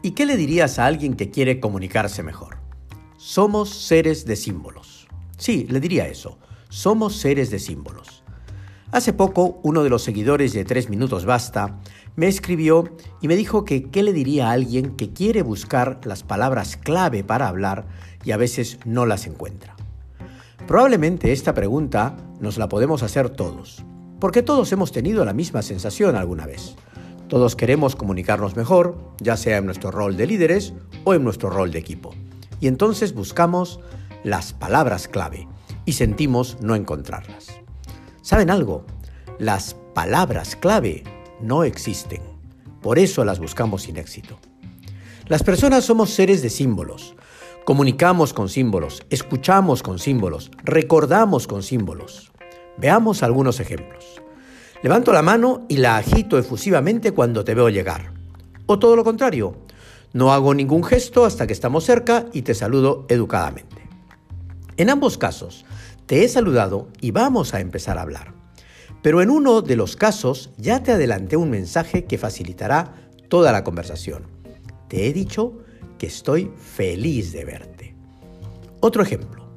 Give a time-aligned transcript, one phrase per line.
[0.00, 2.58] ¿Y qué le dirías a alguien que quiere comunicarse mejor?
[3.16, 5.08] Somos seres de símbolos.
[5.36, 6.38] Sí, le diría eso.
[6.68, 8.22] Somos seres de símbolos.
[8.92, 11.80] Hace poco, uno de los seguidores de 3 Minutos Basta
[12.14, 16.22] me escribió y me dijo que qué le diría a alguien que quiere buscar las
[16.22, 17.86] palabras clave para hablar
[18.24, 19.74] y a veces no las encuentra.
[20.68, 23.84] Probablemente esta pregunta nos la podemos hacer todos,
[24.20, 26.76] porque todos hemos tenido la misma sensación alguna vez.
[27.28, 30.72] Todos queremos comunicarnos mejor, ya sea en nuestro rol de líderes
[31.04, 32.14] o en nuestro rol de equipo.
[32.58, 33.80] Y entonces buscamos
[34.24, 35.46] las palabras clave
[35.84, 37.60] y sentimos no encontrarlas.
[38.22, 38.86] ¿Saben algo?
[39.38, 41.04] Las palabras clave
[41.42, 42.22] no existen.
[42.80, 44.38] Por eso las buscamos sin éxito.
[45.26, 47.14] Las personas somos seres de símbolos.
[47.66, 52.32] Comunicamos con símbolos, escuchamos con símbolos, recordamos con símbolos.
[52.78, 54.22] Veamos algunos ejemplos.
[54.80, 58.12] Levanto la mano y la agito efusivamente cuando te veo llegar.
[58.66, 59.56] O todo lo contrario,
[60.12, 63.88] no hago ningún gesto hasta que estamos cerca y te saludo educadamente.
[64.76, 65.64] En ambos casos,
[66.06, 68.34] te he saludado y vamos a empezar a hablar.
[69.02, 72.94] Pero en uno de los casos ya te adelanté un mensaje que facilitará
[73.28, 74.28] toda la conversación.
[74.86, 75.58] Te he dicho
[75.98, 77.96] que estoy feliz de verte.
[78.78, 79.48] Otro ejemplo.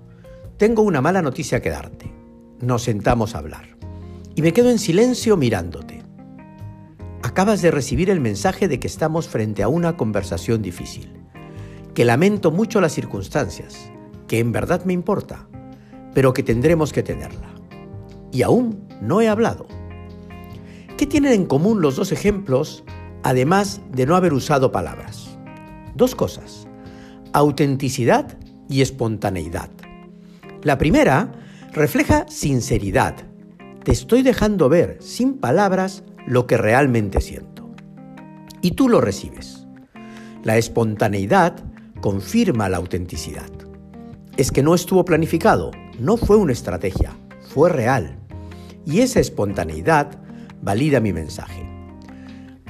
[0.58, 2.12] Tengo una mala noticia que darte.
[2.60, 3.81] Nos sentamos a hablar
[4.36, 6.04] y me quedo en silencio mirándote.
[7.24, 11.12] Acabas de recibir el mensaje de que estamos frente a una conversación difícil,
[11.94, 13.92] que lamento mucho las circunstancias,
[14.28, 15.48] que en verdad me importa,
[16.14, 17.54] pero que tendremos que tenerla.
[18.32, 19.68] Y aún no he hablado.
[20.98, 22.84] ¿Qué tienen en común los dos ejemplos,
[23.24, 25.38] además de no haber usado palabras?
[25.96, 26.68] Dos cosas,
[27.34, 28.38] autenticidad
[28.70, 29.70] y espontaneidad.
[30.64, 31.32] La primera
[31.74, 33.31] refleja sinceridad,
[33.84, 37.70] te estoy dejando ver sin palabras lo que realmente siento.
[38.62, 39.66] Y tú lo recibes.
[40.44, 41.56] La espontaneidad
[42.00, 43.50] confirma la autenticidad.
[44.38, 47.12] Es que no estuvo planificado, no fue una estrategia,
[47.42, 48.20] fue real.
[48.86, 50.20] Y esa espontaneidad
[50.62, 51.68] valida mi mensaje.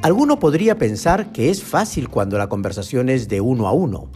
[0.02, 4.10] Alguno podría pensar que es fácil cuando la conversación es de uno a uno,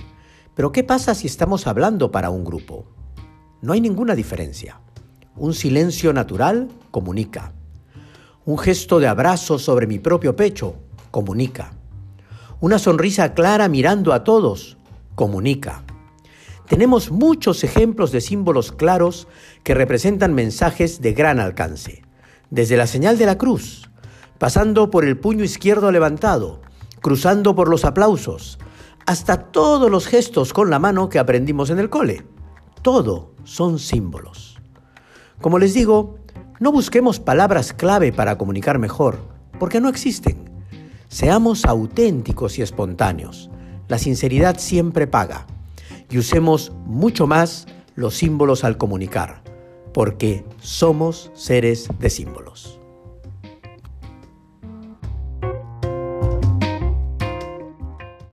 [0.56, 2.86] pero ¿qué pasa si estamos hablando para un grupo?
[3.62, 4.80] No hay ninguna diferencia.
[5.38, 7.52] Un silencio natural comunica.
[8.46, 10.78] Un gesto de abrazo sobre mi propio pecho
[11.12, 11.74] comunica.
[12.62, 14.78] Una sonrisa clara mirando a todos
[15.14, 15.84] comunica.
[16.70, 19.28] Tenemos muchos ejemplos de símbolos claros
[19.64, 22.04] que representan mensajes de gran alcance.
[22.50, 23.90] Desde la señal de la cruz,
[24.38, 26.62] pasando por el puño izquierdo levantado,
[27.02, 28.58] cruzando por los aplausos,
[29.06, 32.26] hasta todos los gestos con la mano que aprendimos en el cole.
[32.82, 34.55] Todo son símbolos.
[35.42, 36.18] Como les digo,
[36.60, 39.20] no busquemos palabras clave para comunicar mejor,
[39.60, 40.50] porque no existen.
[41.10, 43.50] Seamos auténticos y espontáneos.
[43.88, 45.46] La sinceridad siempre paga.
[46.10, 49.42] Y usemos mucho más los símbolos al comunicar,
[49.94, 52.80] porque somos seres de símbolos.